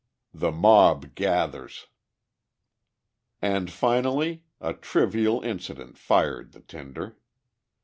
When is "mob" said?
0.51-1.13